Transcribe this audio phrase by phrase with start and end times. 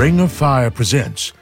[0.00, 1.34] Ring of Fire presents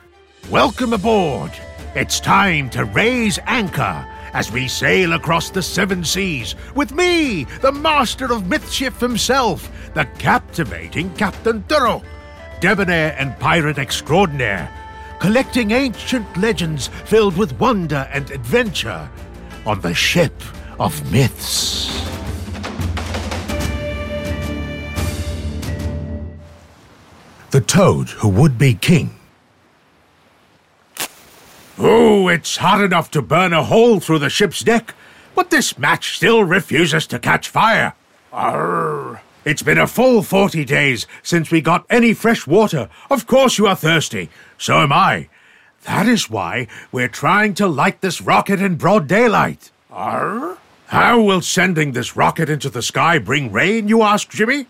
[0.50, 1.52] Welcome aboard!
[1.94, 7.70] It's time to raise anchor as we sail across the seven seas with me, the
[7.70, 12.02] master of Mythshift himself, the captivating Captain Teruk,
[12.58, 14.68] debonair and pirate extraordinaire,
[15.20, 19.08] collecting ancient legends filled with wonder and adventure
[19.66, 20.34] on the ship
[20.80, 22.17] of myths.
[27.58, 29.18] The Toad Who Would Be King.
[31.76, 34.94] Oh, it's hot enough to burn a hole through the ship's deck,
[35.34, 37.94] but this match still refuses to catch fire.
[38.32, 39.22] Arr.
[39.44, 42.88] It's been a full 40 days since we got any fresh water.
[43.10, 44.30] Of course you are thirsty.
[44.56, 45.28] So am I.
[45.82, 49.72] That is why we're trying to light this rocket in broad daylight.
[49.90, 50.58] Arr?
[50.86, 54.68] How will sending this rocket into the sky bring rain, you ask, Jimmy?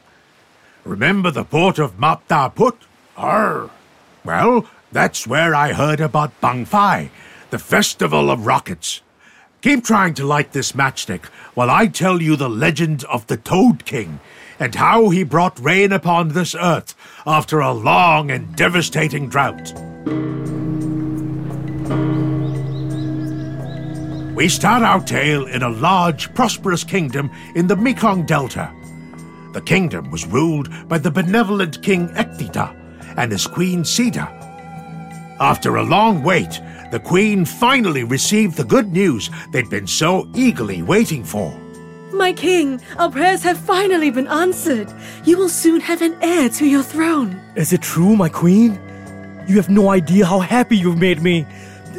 [0.89, 2.75] Remember the port of Map Ta Phut?
[3.15, 3.69] Arr.
[4.25, 7.11] Well, that's where I heard about Bang Fai,
[7.51, 9.03] the festival of rockets.
[9.61, 13.85] Keep trying to light this matchstick while I tell you the legend of the Toad
[13.85, 14.21] King
[14.59, 16.95] and how he brought rain upon this earth
[17.27, 19.75] after a long and devastating drought.
[24.35, 28.73] We start our tale in a large, prosperous kingdom in the Mekong Delta.
[29.53, 32.75] The kingdom was ruled by the benevolent King Ecthita
[33.17, 34.29] and his queen Sita.
[35.41, 36.61] After a long wait,
[36.91, 41.57] the queen finally received the good news they'd been so eagerly waiting for.
[42.13, 44.93] My king, our prayers have finally been answered.
[45.25, 47.41] You will soon have an heir to your throne.
[47.55, 48.81] Is it true, my queen?
[49.47, 51.47] You have no idea how happy you've made me.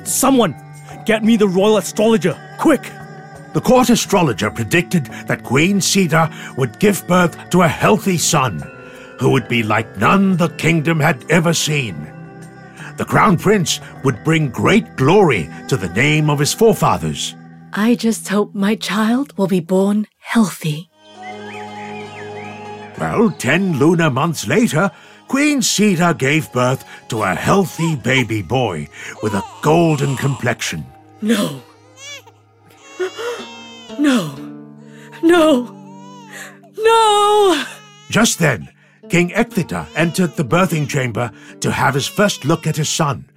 [0.03, 0.55] Someone,
[1.05, 2.92] get me the royal astrologer, quick!
[3.53, 8.59] The court astrologer predicted that Queen Sita would give birth to a healthy son,
[9.19, 11.95] who would be like none the kingdom had ever seen.
[12.97, 17.36] The crown prince would bring great glory to the name of his forefathers.
[17.73, 20.89] I just hope my child will be born healthy.
[22.99, 24.92] Well, ten lunar months later,
[25.27, 28.89] Queen Sita gave birth to a healthy baby boy
[29.23, 30.86] with a golden complexion.
[31.21, 31.61] No.
[33.99, 34.36] No.
[35.21, 35.76] No.
[36.77, 37.65] No!
[38.10, 38.70] Just then,
[39.10, 43.30] King Ecthita entered the birthing chamber to have his first look at his son.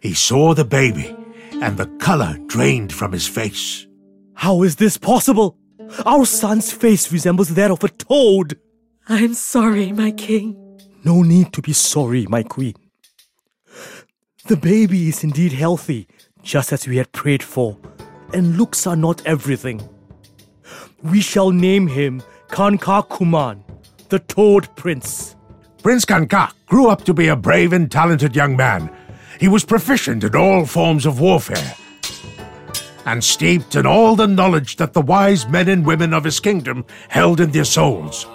[0.00, 1.14] He saw the baby,
[1.60, 3.86] and the color drained from his face.
[4.34, 5.56] How is this possible?
[6.04, 8.58] Our son's face resembles that of a toad.
[9.08, 10.80] I'm sorry, my king.
[11.04, 12.74] No need to be sorry, my queen.
[14.46, 16.06] The baby is indeed healthy,
[16.42, 17.78] just as we had prayed for,
[18.32, 19.88] and looks are not everything.
[21.02, 23.62] We shall name him Kankak Kuman,
[24.08, 25.36] the Toad Prince.
[25.82, 28.90] Prince Kankak grew up to be a brave and talented young man.
[29.38, 31.74] He was proficient in all forms of warfare
[33.04, 36.84] and steeped in all the knowledge that the wise men and women of his kingdom
[37.08, 38.26] held in their souls.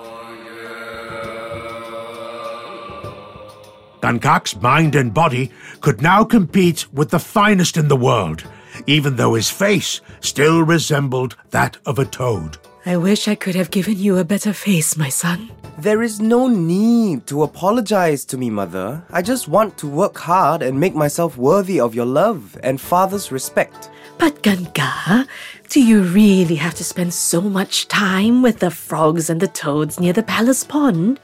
[4.02, 8.44] Kankak's mind and body could now compete with the finest in the world,
[8.88, 12.58] even though his face still resembled that of a toad.
[12.86, 15.52] I wish I could have given you a better face, my son.
[15.78, 19.03] There is no need to apologize to me, Mother.
[19.12, 23.31] I just want to work hard and make myself worthy of your love and father's
[23.31, 23.90] respect.
[24.18, 25.28] But Kanka,
[25.70, 30.00] do you really have to spend so much time with the frogs and the toads
[30.00, 31.20] near the palace pond?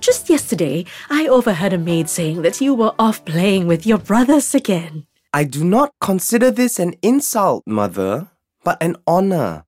[0.00, 4.54] Just yesterday, I overheard a maid saying that you were off playing with your brothers
[4.54, 5.06] again.
[5.36, 8.30] I do not consider this an insult, Mother,
[8.64, 9.66] but an honor.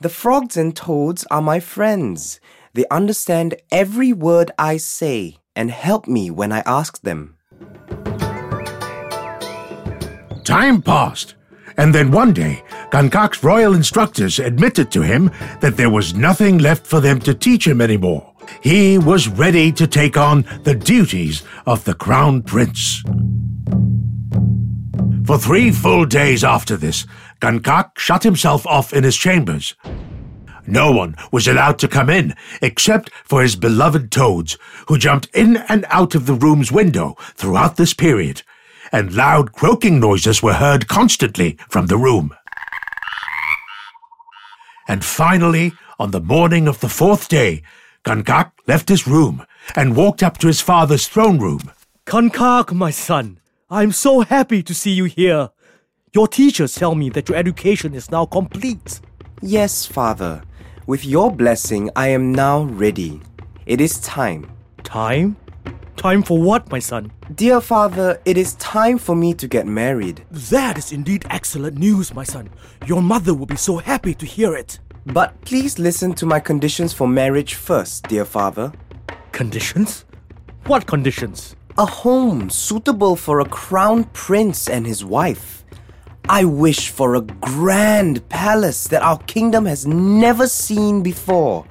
[0.00, 2.40] The frogs and toads are my friends.
[2.72, 7.36] They understand every word I say and help me when I ask them.
[10.42, 11.34] Time passed,
[11.76, 16.86] and then one day, Kankak's royal instructors admitted to him that there was nothing left
[16.86, 18.32] for them to teach him anymore.
[18.62, 23.04] He was ready to take on the duties of the crown prince.
[25.30, 27.06] For three full days after this,
[27.40, 29.76] Kankak shut himself off in his chambers.
[30.66, 35.58] No one was allowed to come in except for his beloved toads, who jumped in
[35.68, 38.42] and out of the room's window throughout this period,
[38.90, 42.34] and loud croaking noises were heard constantly from the room.
[44.88, 47.62] And finally, on the morning of the fourth day,
[48.04, 51.70] Kankak left his room and walked up to his father's throne room.
[52.04, 53.39] Kankak, my son,
[53.72, 55.50] I'm so happy to see you here.
[56.12, 59.00] Your teachers tell me that your education is now complete.
[59.42, 60.42] Yes, Father.
[60.88, 63.20] With your blessing, I am now ready.
[63.66, 64.50] It is time.
[64.82, 65.36] Time?
[65.96, 67.12] Time for what, my son?
[67.36, 70.24] Dear father, it is time for me to get married.
[70.32, 72.50] That is indeed excellent news, my son.
[72.86, 74.80] Your mother will be so happy to hear it.
[75.06, 78.72] But please listen to my conditions for marriage first, dear father.
[79.30, 80.06] Conditions?
[80.66, 81.54] What conditions?
[81.78, 85.64] A home suitable for a crown prince and his wife.
[86.28, 91.66] I wish for a grand palace that our kingdom has never seen before.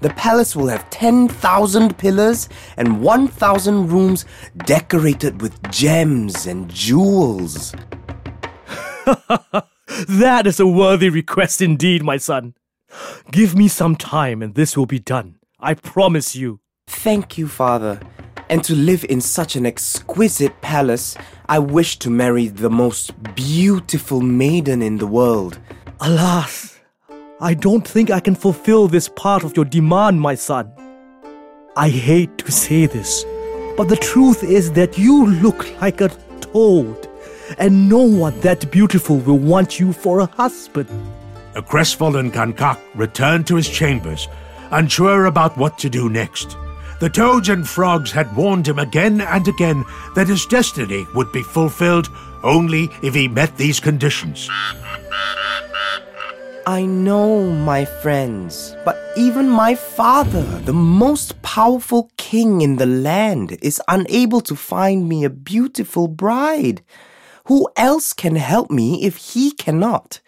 [0.00, 4.24] The palace will have 10,000 pillars and 1,000 rooms
[4.64, 7.74] decorated with gems and jewels.
[10.08, 12.54] That is a worthy request indeed, my son.
[13.30, 15.36] Give me some time and this will be done.
[15.60, 16.60] I promise you.
[16.86, 18.00] Thank you, father.
[18.52, 21.16] And to live in such an exquisite palace,
[21.48, 25.58] I wish to marry the most beautiful maiden in the world.
[26.02, 26.78] Alas,
[27.40, 30.70] I don't think I can fulfill this part of your demand, my son.
[31.78, 33.24] I hate to say this,
[33.78, 36.10] but the truth is that you look like a
[36.42, 37.08] toad,
[37.56, 40.90] and no one that beautiful will want you for a husband.
[41.54, 44.28] A crestfallen Kankak returned to his chambers,
[44.72, 46.54] unsure about what to do next.
[47.02, 49.84] The toads and frogs had warned him again and again
[50.14, 52.08] that his destiny would be fulfilled
[52.44, 54.48] only if he met these conditions.
[56.64, 63.58] I know, my friends, but even my father, the most powerful king in the land,
[63.60, 66.84] is unable to find me a beautiful bride.
[67.46, 70.20] Who else can help me if he cannot?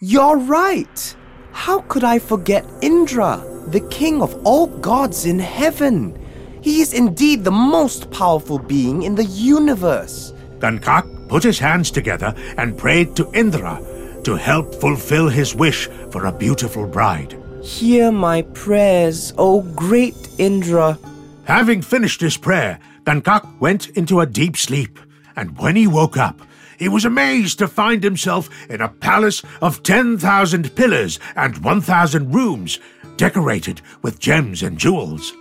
[0.00, 1.16] You're right.
[1.52, 6.18] How could I forget Indra, the king of all gods in heaven?
[6.60, 10.32] He is indeed the most powerful being in the universe.
[10.58, 13.80] Kankak put his hands together and prayed to Indra
[14.24, 17.36] to help fulfill his wish for a beautiful bride.
[17.62, 20.98] Hear my prayers, O great Indra.
[21.44, 24.98] Having finished his prayer, Kankak went into a deep sleep,
[25.36, 26.40] and when he woke up,
[26.82, 32.80] he was amazed to find himself in a palace of 10,000 pillars and 1,000 rooms,
[33.16, 35.32] decorated with gems and jewels.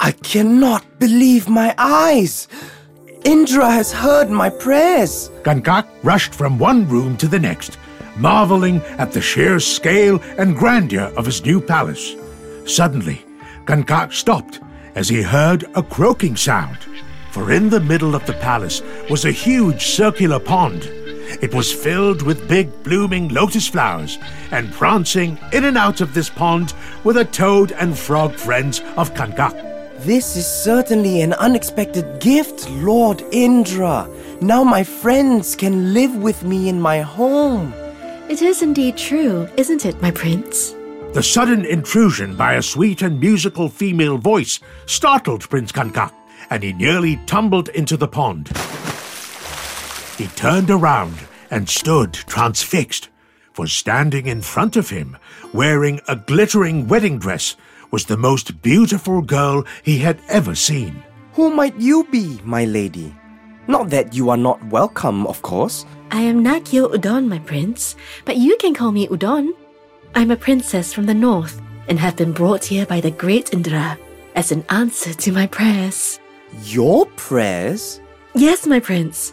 [0.00, 2.48] I cannot believe my eyes.
[3.22, 5.30] Indra has heard my prayers.
[5.42, 7.76] Kankak rushed from one room to the next,
[8.16, 12.14] marveling at the sheer scale and grandeur of his new palace.
[12.64, 13.26] Suddenly,
[13.66, 14.58] Kankak stopped
[14.94, 16.78] as he heard a croaking sound.
[17.30, 20.84] For in the middle of the palace was a huge circular pond.
[21.40, 24.18] It was filled with big blooming lotus flowers,
[24.50, 26.74] and prancing in and out of this pond
[27.04, 29.54] were the toad and frog friends of Kankak.
[30.00, 34.08] This is certainly an unexpected gift, Lord Indra.
[34.40, 37.72] Now my friends can live with me in my home.
[38.28, 40.74] It is indeed true, isn't it, my prince?
[41.12, 46.12] The sudden intrusion by a sweet and musical female voice startled Prince Kankak,
[46.50, 48.48] and he nearly tumbled into the pond.
[50.18, 51.16] He turned around
[51.50, 53.08] and stood transfixed,
[53.52, 55.16] for standing in front of him,
[55.52, 57.56] wearing a glittering wedding dress,
[57.90, 61.02] was the most beautiful girl he had ever seen.
[61.32, 63.14] Who might you be, my lady?
[63.66, 65.86] Not that you are not welcome, of course.
[66.12, 69.50] I am Nakyo Udon, my prince, but you can call me Udon.
[70.14, 73.98] I'm a princess from the north and have been brought here by the great Indra
[74.36, 76.19] as an answer to my prayers.
[76.64, 78.00] Your prayers?
[78.34, 79.32] Yes, my prince.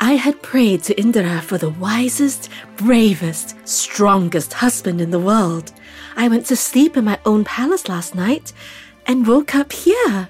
[0.00, 5.72] I had prayed to Indra for the wisest, bravest, strongest husband in the world.
[6.16, 8.52] I went to sleep in my own palace last night
[9.06, 10.28] and woke up here.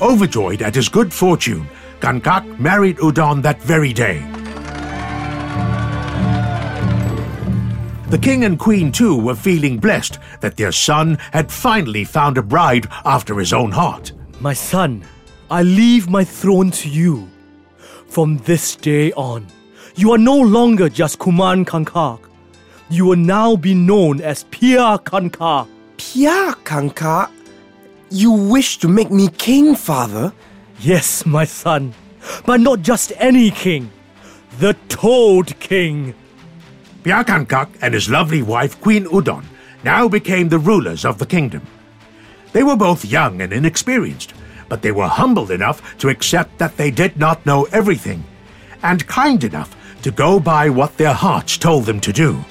[0.00, 1.66] Overjoyed at his good fortune,
[2.00, 4.20] Kankak married Udon that very day.
[8.10, 12.42] The king and queen, too, were feeling blessed that their son had finally found a
[12.42, 14.12] bride after his own heart.
[14.42, 15.04] My son,
[15.52, 17.30] I leave my throne to you.
[18.08, 19.46] From this day on,
[19.94, 22.18] you are no longer just Kuman Kankak.
[22.90, 25.68] You will now be known as Pia Kankak.
[25.96, 27.30] Pia Kanka,
[28.10, 30.32] you wish to make me king, father?
[30.80, 31.94] Yes, my son,
[32.44, 33.92] but not just any king.
[34.58, 36.14] The Toad King.
[37.04, 39.44] Piakankak and his lovely wife, Queen Udon,
[39.84, 41.62] now became the rulers of the kingdom.
[42.52, 44.34] They were both young and inexperienced,
[44.68, 48.24] but they were humble enough to accept that they did not know everything,
[48.82, 52.44] and kind enough to go by what their hearts told them to do.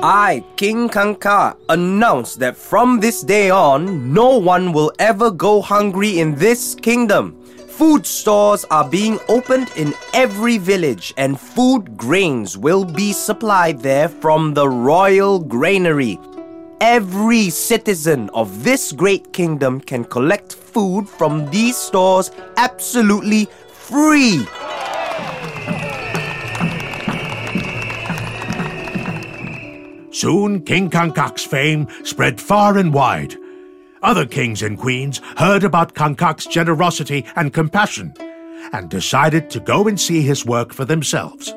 [0.00, 6.20] I, King Kanka, announce that from this day on, no one will ever go hungry
[6.20, 7.37] in this kingdom.
[7.78, 14.08] Food stores are being opened in every village, and food grains will be supplied there
[14.08, 16.18] from the royal granary.
[16.80, 24.46] every citizen of this great kingdom can collect food from these stores absolutely free.
[30.10, 33.36] Soon King Kankak's fame spread far and wide.
[34.02, 38.14] Other kings and queens heard about Kankak's generosity and compassion
[38.72, 41.54] and decided to go and see his work for themselves.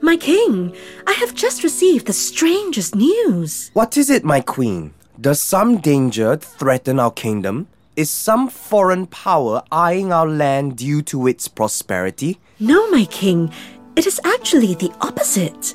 [0.00, 0.74] My king,
[1.06, 3.70] I have just received the strangest news.
[3.74, 4.94] What is it, my queen?
[5.20, 7.68] Does some danger threaten our kingdom?
[7.94, 12.40] Is some foreign power eyeing our land due to its prosperity?
[12.58, 13.52] No, my king,
[13.96, 15.74] it is actually the opposite.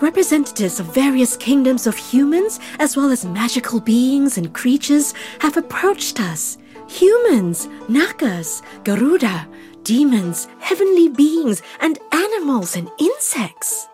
[0.00, 6.20] Representatives of various kingdoms of humans, as well as magical beings and creatures, have approached
[6.20, 6.56] us.
[6.88, 9.46] Humans, Nagas, Garuda,
[9.84, 13.86] demons, heavenly beings, and animals and insects.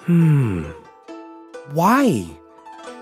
[0.00, 0.64] Hmm.
[1.72, 2.26] Why?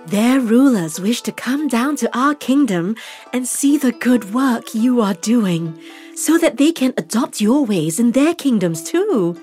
[0.06, 2.94] Their rulers wish to come down to our kingdom
[3.32, 5.78] and see the good work you are doing,
[6.14, 9.36] so that they can adopt your ways in their kingdoms too.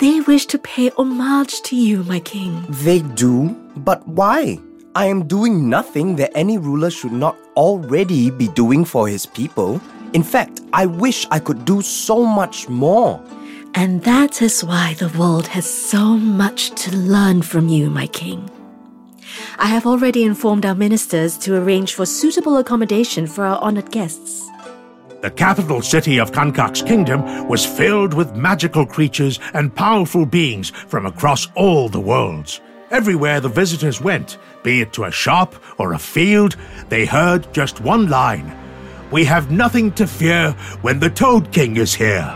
[0.00, 2.66] They wish to pay homage to you, my king.
[2.68, 4.58] They do, but why?
[4.96, 9.80] I am doing nothing that any ruler should not already be doing for his people.
[10.12, 13.22] In fact, I wish I could do so much more.
[13.74, 18.50] And that is why the world has so much to learn from you, my king.
[19.58, 24.48] I have already informed our ministers to arrange for suitable accommodation for our honored guests.
[25.24, 31.06] The capital city of Kankak's kingdom was filled with magical creatures and powerful beings from
[31.06, 32.60] across all the worlds.
[32.90, 36.58] Everywhere the visitors went, be it to a shop or a field,
[36.90, 38.54] they heard just one line
[39.10, 40.50] We have nothing to fear
[40.82, 42.30] when the Toad King is here.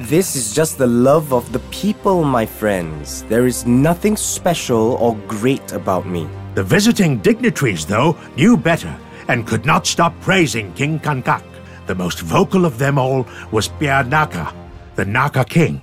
[0.00, 3.22] This is just the love of the people, my friends.
[3.24, 6.26] There is nothing special or great about me.
[6.54, 8.96] The visiting dignitaries, though, knew better
[9.28, 11.44] and could not stop praising King Kankak.
[11.86, 14.52] The most vocal of them all was Pia Naka,
[14.96, 15.82] the Naka king.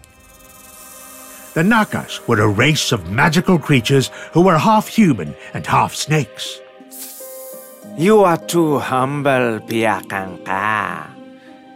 [1.53, 6.59] The Nakas were a race of magical creatures who were half human and half snakes.
[7.95, 11.11] You are too humble, Piakanka.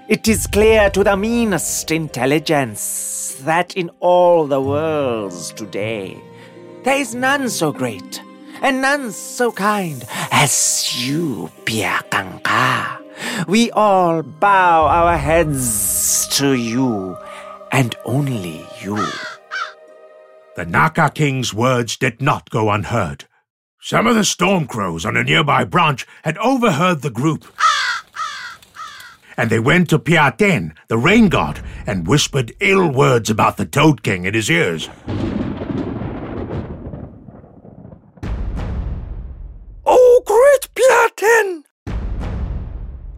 [0.08, 6.18] It is clear to the meanest intelligence that in all the worlds today,
[6.84, 8.22] there is none so great
[8.62, 13.48] and none so kind as you, Piakanka.
[13.48, 17.18] We all bow our heads to you
[17.72, 19.06] and only you.
[20.56, 23.26] The Naka king's words did not go unheard.
[23.80, 27.46] Some of the storm crows on a nearby branch had overheard the group.
[29.38, 34.02] And they went to Piaten, the rain god, and whispered ill words about the Toad
[34.02, 34.90] King in his ears.
[40.78, 41.64] Great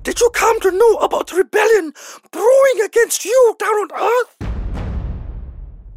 [0.04, 1.94] Did you come to know about the rebellion
[2.32, 4.50] brewing against you down on Earth?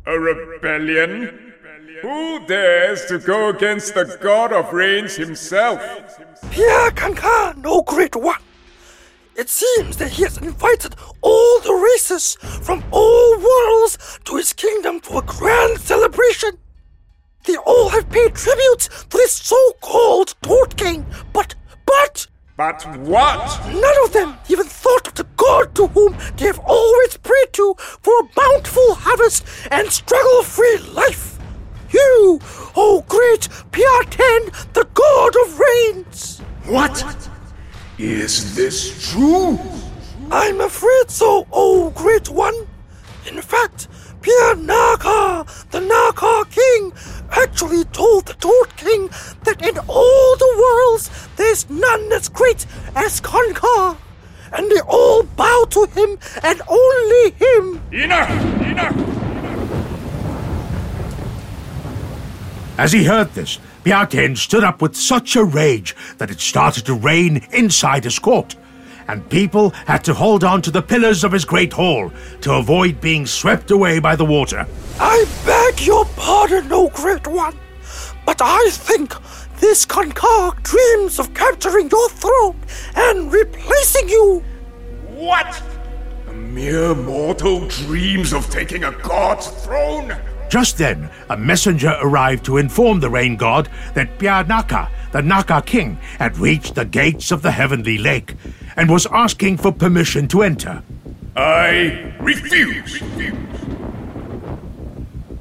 [0.06, 1.52] A rebellion?
[2.02, 5.80] Who dares to go against the god of rains himself?
[6.50, 8.40] Pia Kanka, no great one.
[9.36, 15.00] It seems that he has invited all the races from all worlds to his kingdom
[15.00, 16.58] for a grand celebration.
[17.44, 21.54] They all have paid tribute to this so-called Toad King, but,
[21.86, 23.60] but, But what?
[23.66, 27.74] none of them even thought of the God to whom they have always prayed to
[27.78, 31.38] for a bountiful harvest and struggle-free life.
[31.90, 32.40] You,
[32.76, 36.38] oh great Piaten, the God of rains.
[36.66, 37.28] What?
[37.98, 39.58] Is this true?
[40.30, 42.54] I'm afraid so, oh great one.
[43.26, 43.88] In fact,
[44.22, 46.92] Pia Naka, the Naka King,
[47.32, 49.08] actually told the Toad King
[49.42, 52.64] that in all the worlds there's none as great
[52.94, 53.96] as Kanka.
[54.52, 57.82] And they all bow to him and only him.
[57.90, 58.30] Enough!
[58.62, 59.12] Enough!
[62.78, 66.94] As he heard this, Piaten stood up with such a rage that it started to
[66.94, 68.54] rain inside his court,
[69.12, 72.98] and people had to hold on to the pillars of his great hall to avoid
[72.98, 74.66] being swept away by the water.
[74.98, 77.54] I beg your pardon, O great one,
[78.24, 79.14] but I think
[79.60, 82.56] this Kanka dreams of capturing your throne
[82.96, 84.42] and replacing you.
[85.08, 85.62] What?
[86.28, 90.16] A mere mortal dreams of taking a god's throne?
[90.48, 95.98] Just then, a messenger arrived to inform the rain god that Pianaka, the Naka king,
[96.18, 98.34] had reached the gates of the heavenly lake
[98.76, 100.82] and was asking for permission to enter.
[101.36, 103.02] I refuse.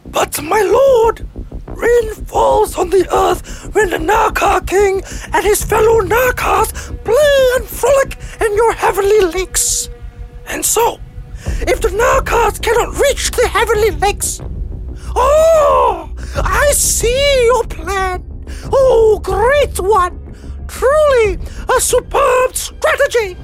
[0.06, 1.28] But my lord,
[1.68, 5.02] rain falls on the earth when the Naka King
[5.34, 6.72] and his fellow Nakas
[7.04, 9.90] play and frolic in your heavenly lakes.
[10.48, 11.00] And so,
[11.62, 14.42] if the Nakas cannot reach the heavenly lakes,
[15.16, 18.24] oh, I see your plan.
[18.72, 20.21] Oh, great one!
[20.82, 21.38] Truly
[21.70, 23.38] a superb strategy!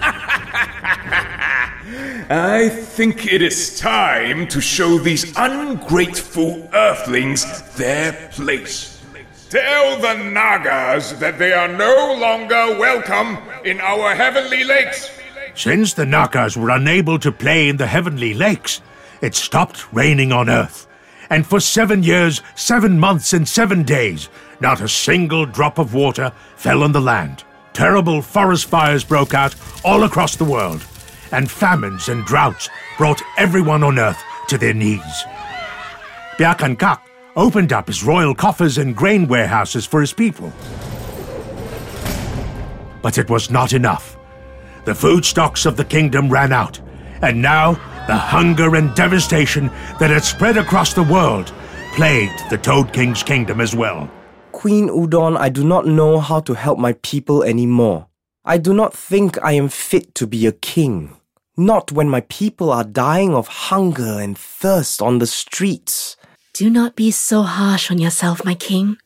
[2.30, 9.02] I think it is time to show these ungrateful earthlings their place.
[9.48, 15.10] Tell the Nagas that they are no longer welcome in our heavenly lakes.
[15.56, 18.80] Since the Nagas were unable to play in the heavenly lakes,
[19.20, 20.86] it stopped raining on Earth.
[21.28, 24.28] And for seven years, seven months, and seven days,
[24.60, 27.44] not a single drop of water fell on the land.
[27.72, 30.84] Terrible forest fires broke out all across the world,
[31.32, 35.24] and famines and droughts brought everyone on Earth to their knees.
[36.36, 37.00] Piakankak
[37.36, 40.52] opened up his royal coffers and grain warehouses for his people.
[43.02, 44.16] But it was not enough.
[44.84, 46.80] The food stocks of the kingdom ran out,
[47.22, 47.74] and now
[48.06, 51.52] the hunger and devastation that had spread across the world
[51.94, 54.10] plagued the Toad King's kingdom as well.
[54.60, 58.08] Queen Udon, I do not know how to help my people anymore.
[58.44, 61.16] I do not think I am fit to be a king.
[61.56, 66.18] Not when my people are dying of hunger and thirst on the streets.
[66.52, 68.98] Do not be so harsh on yourself, my king.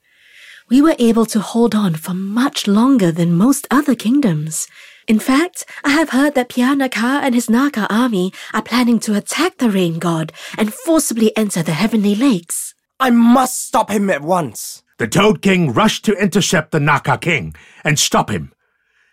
[0.68, 4.66] We were able to hold on for much longer than most other kingdoms.
[5.06, 9.58] In fact, I have heard that Pianaka and his Naka army are planning to attack
[9.58, 12.75] the rain god and forcibly enter the heavenly lakes.
[12.99, 14.83] I must stop him at once.
[14.96, 18.52] The Toad King rushed to intercept the Naka King and stop him.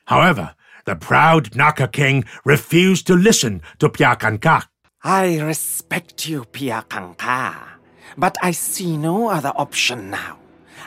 [0.05, 0.53] However,
[0.85, 4.67] the proud Naka King refused to listen to Piakankak.
[5.03, 7.55] I respect you, Piakanka,
[8.15, 10.37] but I see no other option now.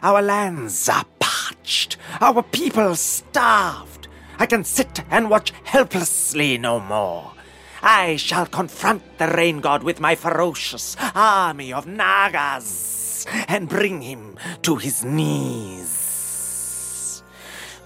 [0.00, 4.06] Our lands are parched, our people starved.
[4.38, 7.32] I can sit and watch helplessly no more.
[7.82, 13.03] I shall confront the rain god with my ferocious army of Nagas
[13.48, 15.94] and bring him to his knees.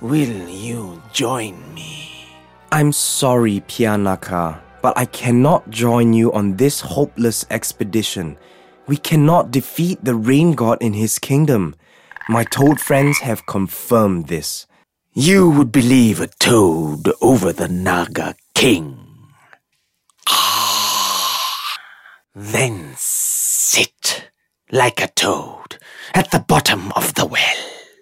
[0.00, 2.26] Will you join me?
[2.70, 8.38] I'm sorry, Pianaka, but I cannot join you on this hopeless expedition.
[8.86, 11.74] We cannot defeat the rain god in his kingdom.
[12.28, 14.66] My toad friends have confirmed this.
[15.14, 18.98] You would believe a toad over the Naga king.
[20.28, 21.78] Ah!
[22.34, 24.27] Then sit
[24.70, 25.78] like a toad
[26.14, 27.56] at the bottom of the well.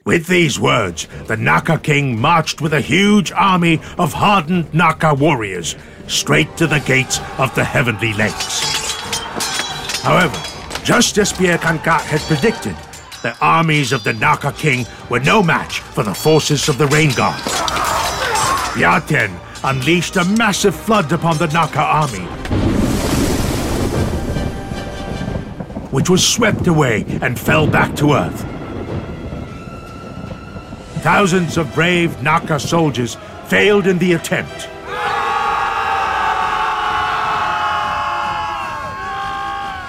[0.04, 5.76] With these words, the Naka King marched with a huge army of hardened Naka warriors
[6.06, 8.62] straight to the gates of the Heavenly Lakes.
[10.02, 10.40] However,
[10.84, 12.76] just as Pia Kanka had predicted,
[13.22, 17.10] the armies of the Naka King were no match for the forces of the Rain
[17.16, 17.40] God.
[18.74, 19.32] Piaten
[19.64, 22.28] unleashed a massive flood upon the Naka army,
[25.90, 28.44] which was swept away and fell back to earth.
[31.02, 34.68] Thousands of brave Naka soldiers failed in the attempt.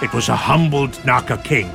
[0.03, 1.71] It was a humbled Naka king,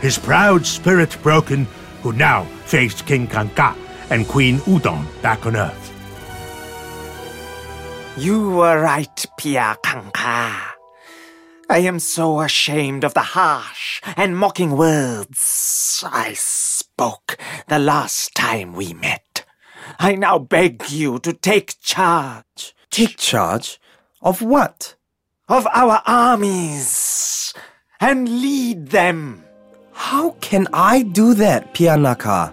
[0.00, 1.66] his proud spirit broken,
[2.02, 3.76] who now faced King Kanka
[4.08, 5.92] and Queen Udon back on Earth.
[8.16, 10.75] You were right, Pia Kanka.
[11.68, 17.36] I am so ashamed of the harsh and mocking words I spoke
[17.68, 19.44] the last time we met.
[19.98, 23.80] I now beg you to take charge Take charge?
[24.22, 24.96] Of what?
[25.48, 27.54] of our armies
[28.00, 29.44] and lead them.
[29.92, 32.52] How can I do that, Pianaka?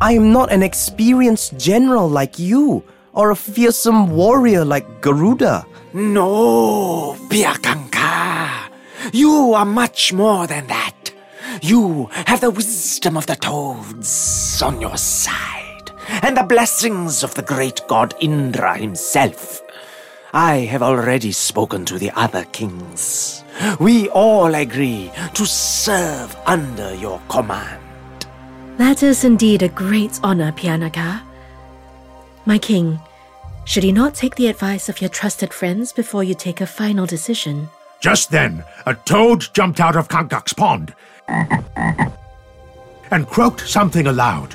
[0.00, 5.66] I am not an experienced general like you, or a fearsome warrior like Garuda.
[5.92, 7.83] No, Piakanka.
[9.12, 11.12] You are much more than that.
[11.62, 15.90] You have the wisdom of the toads on your side,
[16.22, 19.62] and the blessings of the great god Indra himself.
[20.32, 23.44] I have already spoken to the other kings.
[23.78, 27.80] We all agree to serve under your command.
[28.76, 31.22] That is indeed a great honor, Pianaka.
[32.46, 32.98] My king,
[33.64, 37.06] should you not take the advice of your trusted friends before you take a final
[37.06, 37.68] decision?
[38.04, 40.94] Just then, a toad jumped out of Kankak's pond
[43.10, 44.50] and croaked something aloud.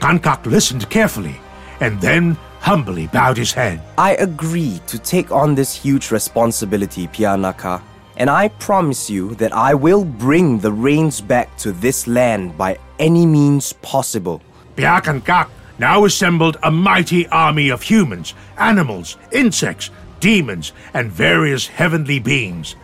[0.00, 1.38] Kankak listened carefully
[1.80, 3.82] and then humbly bowed his head.
[3.98, 7.82] I agree to take on this huge responsibility, Pianaka.
[8.16, 12.78] And I promise you that I will bring the rains back to this land by
[12.98, 14.40] any means possible.
[14.74, 19.90] Piakankak now assembled a mighty army of humans, animals, insects,
[20.26, 22.74] demons, and various heavenly beings.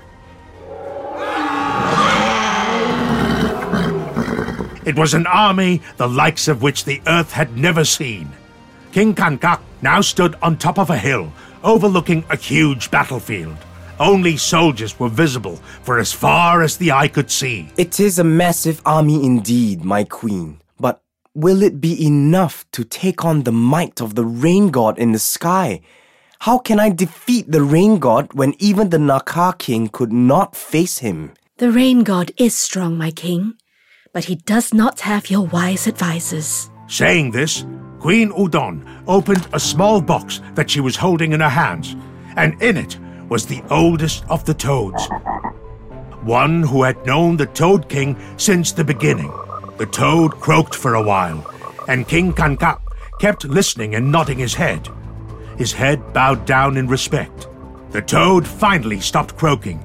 [4.87, 8.31] It was an army the likes of which the earth had never seen.
[8.93, 11.33] King Kankak now stood on top of a hill,
[11.65, 13.59] overlooking a huge battlefield.
[13.99, 17.69] Only soldiers were visible for as far as the eye could see.
[17.77, 20.61] It is a massive army indeed, my queen.
[20.79, 21.03] But
[21.35, 25.19] will it be enough to take on the might of the rain god in the
[25.19, 25.81] sky?
[26.43, 30.99] How can I defeat the rain god when even the Naka king could not face
[30.99, 31.35] him?
[31.59, 33.55] The rain god is strong, my king,
[34.13, 36.69] but he does not have your wise advisers.
[36.89, 37.65] Saying this,
[38.01, 41.95] Queen Udon opened a small box that she was holding in her hands,
[42.35, 45.09] and in it was the oldest of the toads.
[46.25, 49.31] One who had known the Toad King since the beginning.
[49.79, 51.49] The toad croaked for a while,
[51.87, 52.81] and King Kankak
[53.21, 54.89] kept listening and nodding his head.
[55.63, 57.47] His head bowed down in respect.
[57.93, 59.79] The toad finally stopped croaking,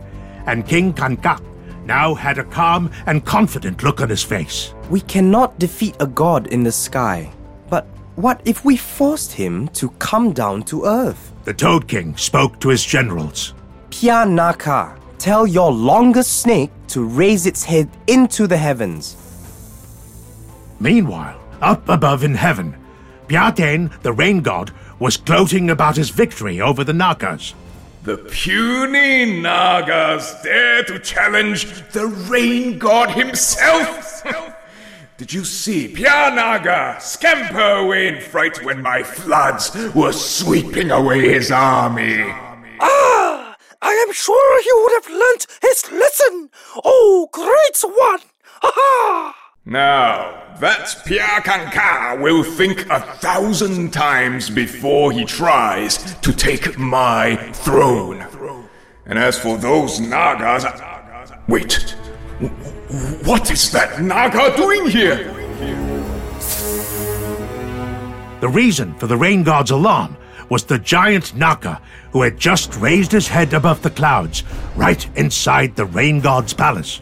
[0.47, 1.43] and King Kankak
[1.85, 4.73] now had a calm and confident look on his face.
[4.89, 7.31] We cannot defeat a god in the sky.
[7.69, 7.85] But
[8.15, 11.31] what if we forced him to come down to earth?
[11.43, 13.53] The Toad King spoke to his generals.
[13.91, 19.15] Pia Naka, tell your longest snake to raise its head into the heavens.
[20.79, 22.75] Meanwhile, up above in heaven,
[23.27, 27.53] Piaten, the rain god, was gloating about his victory over the Nagas.
[28.03, 34.23] The puny Nagas dare to challenge the rain god himself.
[35.17, 41.33] Did you see Pia Naga scamper away in fright when my floods were sweeping away
[41.33, 42.23] his army?
[42.79, 43.55] Ah!
[43.81, 46.49] I am sure he would have learnt his lesson!
[46.83, 48.19] Oh, great one!
[48.61, 49.46] Ha ha!
[49.69, 57.35] Now, that Pia Kanka will think a thousand times before he tries to take my
[57.51, 58.25] throne.
[59.05, 60.63] And as for those Nagas.
[61.49, 61.93] Wait.
[63.25, 65.33] What is that Naga doing here?
[68.39, 70.15] The reason for the rain god's alarm
[70.47, 71.81] was the giant Naka
[72.13, 74.45] who had just raised his head above the clouds,
[74.77, 77.01] right inside the rain god's palace.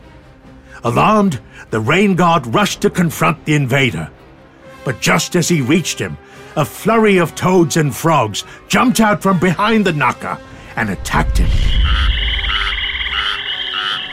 [0.86, 4.12] Alarmed, the rain god rushed to confront the invader.
[4.86, 6.16] But just as he reached him,
[6.56, 10.40] a flurry of toads and frogs jumped out from behind the Naka
[10.76, 11.50] and attacked him.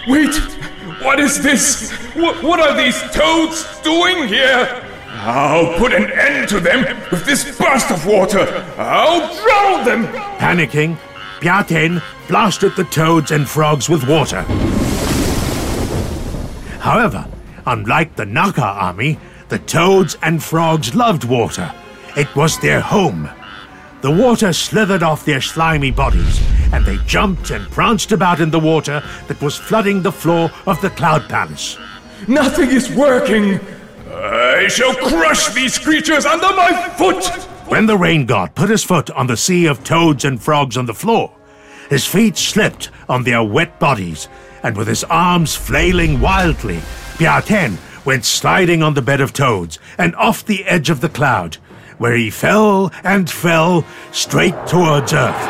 [0.08, 0.34] Wait!
[1.02, 1.92] What is this?
[2.14, 4.82] What, what are these toads doing here?
[5.10, 8.46] I'll put an end to them with this burst of water.
[8.78, 10.06] I'll drown them!
[10.38, 10.96] Panicking,
[11.40, 14.46] Piaten blasted the toads and frogs with water.
[16.82, 17.24] However,
[17.64, 19.16] unlike the Naka army,
[19.50, 21.72] the toads and frogs loved water.
[22.16, 23.30] It was their home.
[24.00, 26.42] The water slithered off their slimy bodies,
[26.72, 30.80] and they jumped and pranced about in the water that was flooding the floor of
[30.80, 31.78] the Cloud Palace.
[32.26, 33.60] Nothing is working.
[34.10, 37.24] I shall crush these creatures under my foot.
[37.70, 40.86] When the rain god put his foot on the sea of toads and frogs on
[40.86, 41.32] the floor,
[41.90, 44.26] his feet slipped on their wet bodies,
[44.62, 46.80] and with his arms flailing wildly,
[47.16, 51.56] Piaten went sliding on the bed of toads and off the edge of the cloud,
[51.98, 55.48] where he fell and fell straight towards earth.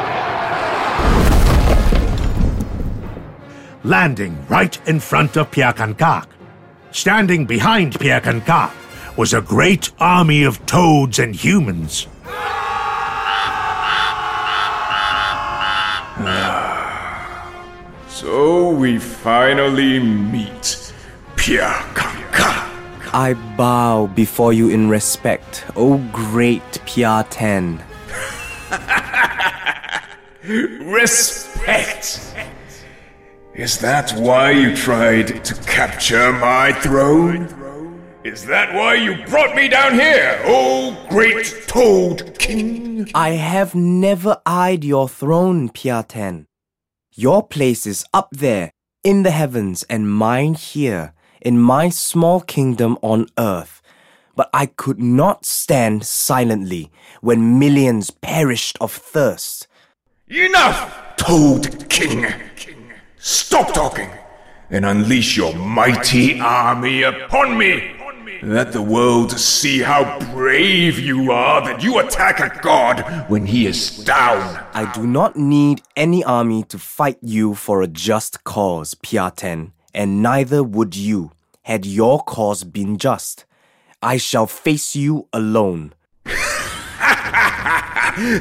[3.85, 6.27] Landing right in front of Piakankak.
[6.93, 8.73] Standing behind Piakankak
[9.17, 12.07] was a great army of toads and humans.
[18.33, 20.91] So we finally meet.
[21.37, 22.67] Pia Kanka.
[23.13, 27.85] I bow before you in respect, O great Pia Ten.
[30.49, 32.35] Respect.
[33.55, 37.43] Is that why you tried to capture my throne?
[38.25, 43.11] Is that why you brought me down here, oh great Toad King?
[43.15, 46.47] I have never eyed your throne, Pia Ten.
[47.15, 48.73] Your place is up there,
[49.05, 53.83] in the heavens, and mine here, in my small kingdom on earth.
[54.35, 59.67] But I could not stand silently when millions perished of thirst.
[60.29, 62.25] Enough, Toad King!
[63.19, 64.09] Stop talking
[64.71, 68.02] and unleash your mighty army upon me!
[68.45, 73.67] Let the world see how brave you are that you attack a god when he
[73.67, 74.67] is down.
[74.75, 80.25] I do not need any army to fight you for a just cause, Piaten, and
[80.25, 81.31] neither would you,
[81.63, 83.45] had your cause been just.
[84.03, 85.93] I shall face you alone.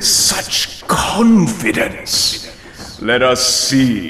[0.02, 2.50] Such confidence.
[3.00, 4.10] Let us see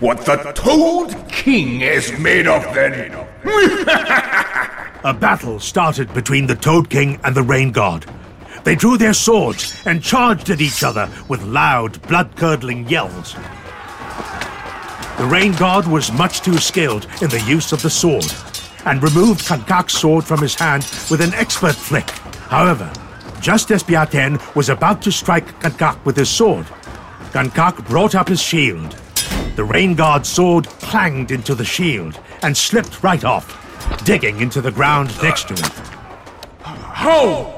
[0.00, 3.26] what the Toad King is made of then.
[5.02, 8.04] A battle started between the Toad King and the Rain God.
[8.64, 13.34] They drew their swords and charged at each other with loud, blood curdling yells.
[15.16, 18.26] The Rain God was much too skilled in the use of the sword
[18.84, 22.10] and removed Kankak's sword from his hand with an expert flick.
[22.50, 22.92] However,
[23.40, 26.66] just as Piaten was about to strike Kankak with his sword,
[27.32, 28.92] Kankak brought up his shield.
[29.56, 33.66] The Rain God's sword clanged into the shield and slipped right off,
[34.04, 35.72] digging into the ground next to it.
[36.62, 37.56] How?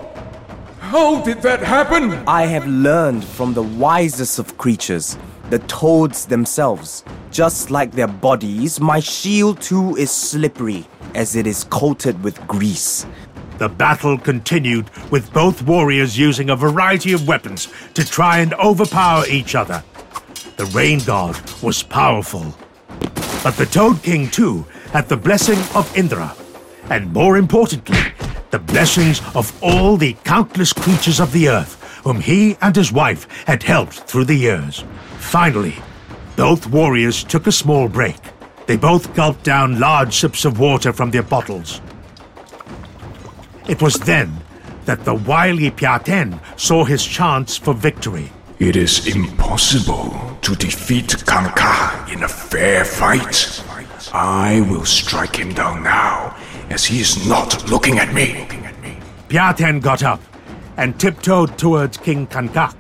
[0.80, 2.12] How did that happen?
[2.28, 5.16] I have learned from the wisest of creatures,
[5.50, 7.04] the toads themselves.
[7.30, 13.06] Just like their bodies, my shield too is slippery, as it is coated with grease.
[13.58, 19.24] The battle continued with both warriors using a variety of weapons to try and overpower
[19.28, 19.82] each other.
[20.56, 22.54] The Rain God was powerful.
[23.42, 26.34] But the Toad King, too, had the blessing of Indra.
[26.90, 27.98] And more importantly,
[28.50, 33.26] the blessings of all the countless creatures of the earth whom he and his wife
[33.46, 34.84] had helped through the years.
[35.18, 35.76] Finally,
[36.36, 38.16] both warriors took a small break.
[38.66, 41.80] They both gulped down large sips of water from their bottles.
[43.68, 44.32] It was then
[44.84, 48.32] that the wily Piaten saw his chance for victory.
[48.58, 53.62] It is impossible to defeat Kanka in a fair fight.
[54.12, 56.36] I will strike him down now,
[56.68, 58.46] as he is not looking at me.
[59.28, 60.20] Piaten got up
[60.76, 62.74] and tiptoed towards King Kankak,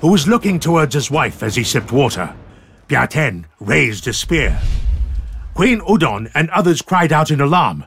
[0.00, 2.34] who was looking towards his wife as he sipped water.
[2.88, 4.58] Piaten raised a spear.
[5.52, 7.84] Queen Udon and others cried out in alarm,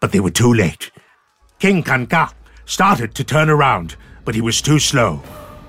[0.00, 0.90] but they were too late.
[1.58, 2.34] King Kankak
[2.66, 5.22] started to turn around, but he was too slow.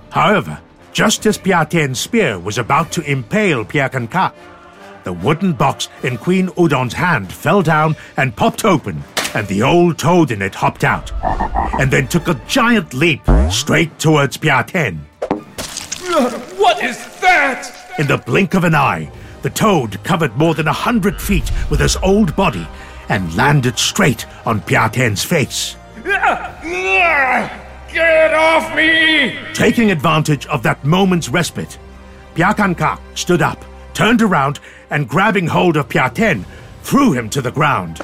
[0.09, 0.59] However,
[0.91, 4.33] just as Piaten's spear was about to impale Pia Kankak,
[5.05, 9.97] the wooden box in Queen Udon's hand fell down and popped open, and the old
[9.97, 11.13] toad in it hopped out,
[11.79, 14.99] and then took a giant leap straight towards Piaten.
[16.57, 17.71] What is that?
[17.99, 19.11] In the blink of an eye,
[19.43, 22.67] the toad covered more than a hundred feet with his old body
[23.09, 25.75] and landed straight on Piaten's face.
[27.95, 29.37] Get off me!
[29.53, 31.77] Taking advantage of that moment's respite,
[32.33, 33.63] Piakankak stood up,
[33.95, 34.60] turned around,
[34.91, 36.45] and grabbing hold of Piaten,
[36.84, 38.01] threw him to the ground.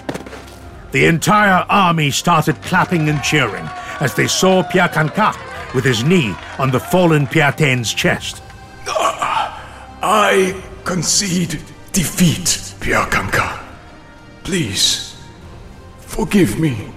[0.91, 3.67] The entire army started clapping and cheering
[3.99, 8.41] as they saw Piakankak with his knee on the fallen Piaten's chest.
[8.87, 11.59] I concede
[11.93, 13.63] defeat, Piakanka.
[14.43, 15.15] Please,
[15.99, 16.91] forgive me.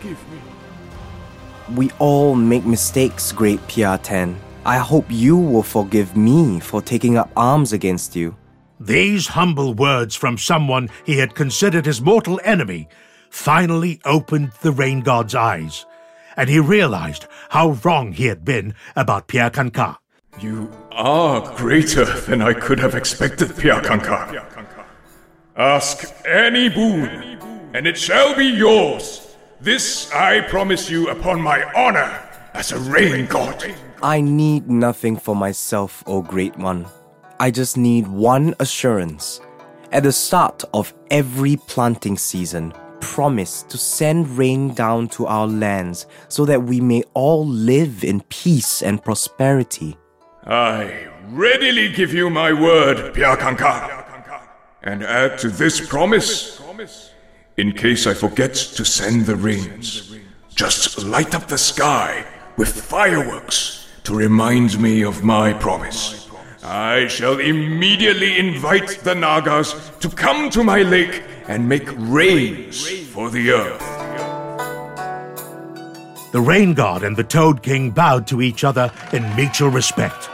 [1.74, 4.36] We all make mistakes, great Piaten.
[4.64, 8.34] I hope you will forgive me for taking up arms against you.
[8.80, 12.88] These humble words from someone he had considered his mortal enemy
[13.30, 15.86] finally opened the rain god's eyes,
[16.36, 19.98] and he realized how wrong he had been about Pia Kanka.
[20.40, 24.44] You are greater than I could have expected, Piakanka.
[25.56, 27.38] Ask any boon,
[27.72, 29.36] and it shall be yours.
[29.60, 32.20] This I promise you upon my honor
[32.52, 33.64] as a rain god.
[34.02, 36.86] I need nothing for myself, O Great One.
[37.40, 39.40] I just need one assurance.
[39.90, 46.06] At the start of every planting season, promise to send rain down to our lands
[46.28, 49.96] so that we may all live in peace and prosperity.
[50.46, 54.02] I readily give you my word, Piakanka.
[54.82, 56.62] And add to this promise,
[57.56, 60.14] in case I forget to send the rains,
[60.54, 62.24] just light up the sky
[62.56, 66.23] with fireworks to remind me of my promise.
[66.64, 73.28] I shall immediately invite the Nagas to come to my lake and make rains for
[73.28, 73.82] the earth.
[76.32, 80.30] The Rain God and the Toad King bowed to each other in mutual respect.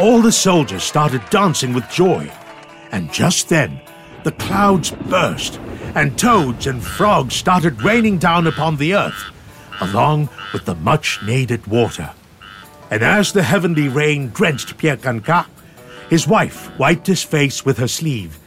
[0.00, 2.32] All the soldiers started dancing with joy.
[2.90, 3.80] And just then,
[4.24, 5.60] the clouds burst,
[5.94, 9.22] and toads and frogs started raining down upon the earth,
[9.80, 12.10] along with the much needed water.
[12.90, 14.96] And as the heavenly rain drenched Pia
[16.10, 18.38] his wife wiped his face with her sleeve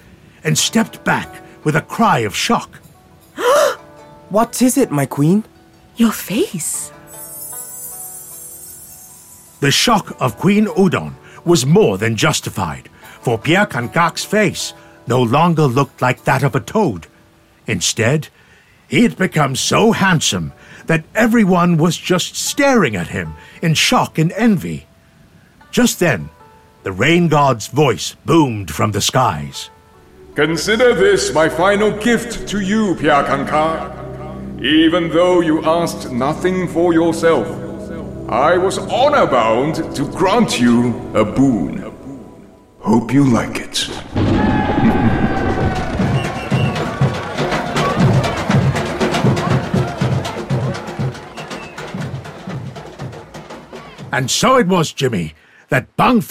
[0.43, 1.29] and stepped back
[1.63, 2.79] with a cry of shock.
[4.29, 5.43] What is it, my queen?
[5.95, 6.91] Your face.
[9.59, 11.13] The shock of Queen Udon
[11.45, 12.89] was more than justified,
[13.21, 14.73] for Pia Kankak's face
[15.07, 17.07] no longer looked like that of a toad.
[17.67, 18.27] Instead,
[18.87, 20.51] he had become so handsome
[20.87, 24.85] that everyone was just staring at him in shock and envy.
[25.71, 26.29] Just then,
[26.83, 29.69] the rain god's voice boomed from the skies.
[30.35, 33.91] Consider this my final gift to you, Piakanka.
[34.61, 37.47] Even though you asked nothing for yourself,
[38.29, 41.79] I was honor bound to grant you a boon.
[42.79, 43.89] Hope you like it.
[54.11, 55.33] And so it was, Jimmy,
[55.73, 56.23] that Bang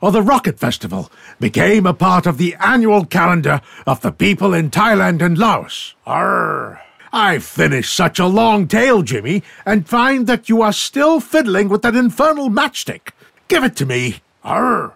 [0.00, 4.70] or the Rocket Festival, became a part of the annual calendar of the people in
[4.70, 5.96] Thailand and Laos.
[6.06, 6.80] Arr!
[7.12, 11.82] I've finished such a long tale, Jimmy, and find that you are still fiddling with
[11.82, 13.10] that infernal matchstick.
[13.48, 14.20] Give it to me.
[14.44, 14.94] Arr!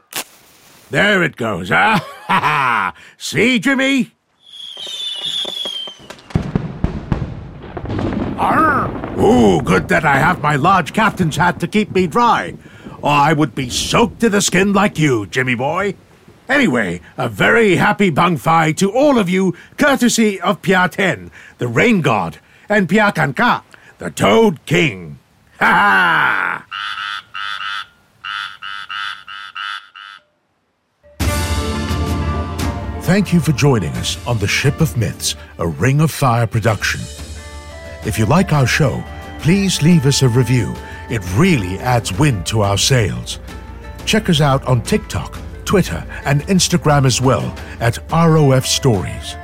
[0.90, 1.98] There it goes, ah!
[2.28, 2.94] Ha ha!
[3.16, 4.12] See, Jimmy?
[8.38, 9.18] Arr!
[9.18, 12.54] Ooh, good that I have my large captain's hat to keep me dry,
[13.02, 15.94] I would be soaked to the skin like you, Jimmy boy.
[16.48, 22.00] Anyway, a very happy Bang Fai to all of you, courtesy of Piaten, the rain
[22.00, 23.62] god, and Pia Kanka,
[23.98, 25.18] the Toad King.
[25.60, 26.64] Ha ha!
[33.02, 37.00] Thank you for joining us on The Ship of Myths, a Ring of Fire production.
[38.06, 39.02] If you like our show,
[39.40, 40.74] please leave us a review.
[41.10, 43.38] It really adds wind to our sails.
[44.04, 49.34] Check us out on TikTok, Twitter, and Instagram as well at ROF Stories.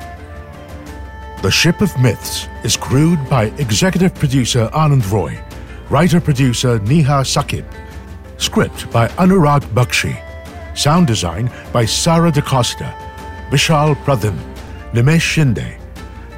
[1.42, 5.38] The Ship of Myths is crewed by executive producer Anand Roy,
[5.90, 7.66] writer producer Neha Sakib,
[8.38, 10.16] script by Anurag Bakshi,
[10.76, 12.92] sound design by Sara DaCosta,
[13.50, 14.38] Vishal Pradhan,
[14.92, 15.78] Nimesh Shinde,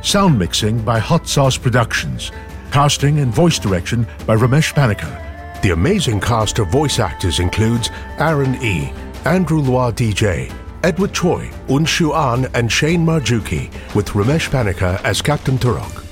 [0.04, 2.30] sound mixing by Hot Sauce Productions,
[2.76, 5.62] casting and voice direction by Ramesh Panikar.
[5.62, 8.92] The amazing cast of voice actors includes Aaron E.,
[9.24, 15.56] Andrew Loa DJ, Edward Choi, Unshu An, and Shane Marjuki, with Ramesh Panikar as Captain
[15.56, 16.05] Teruk.